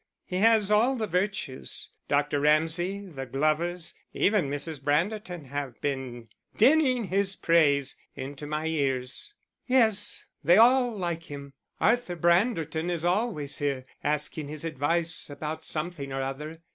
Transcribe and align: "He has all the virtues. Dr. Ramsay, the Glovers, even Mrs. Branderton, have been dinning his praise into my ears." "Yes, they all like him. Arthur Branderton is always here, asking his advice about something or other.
"He 0.25 0.37
has 0.37 0.71
all 0.71 0.95
the 0.95 1.05
virtues. 1.05 1.91
Dr. 2.07 2.39
Ramsay, 2.39 3.05
the 3.05 3.27
Glovers, 3.27 3.93
even 4.13 4.49
Mrs. 4.49 4.81
Branderton, 4.81 5.45
have 5.45 5.79
been 5.79 6.27
dinning 6.57 7.09
his 7.09 7.35
praise 7.35 7.97
into 8.15 8.47
my 8.47 8.65
ears." 8.65 9.35
"Yes, 9.67 10.25
they 10.43 10.57
all 10.57 10.97
like 10.97 11.25
him. 11.25 11.53
Arthur 11.79 12.15
Branderton 12.15 12.89
is 12.89 13.05
always 13.05 13.59
here, 13.59 13.85
asking 14.03 14.47
his 14.47 14.65
advice 14.65 15.29
about 15.29 15.63
something 15.63 16.11
or 16.11 16.23
other. 16.23 16.63